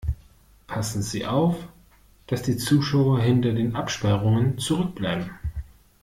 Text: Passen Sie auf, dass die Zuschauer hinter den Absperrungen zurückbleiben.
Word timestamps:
Passen 0.65 1.03
Sie 1.03 1.27
auf, 1.27 1.55
dass 2.25 2.41
die 2.41 2.57
Zuschauer 2.57 3.19
hinter 3.21 3.53
den 3.53 3.75
Absperrungen 3.75 4.57
zurückbleiben. 4.57 5.29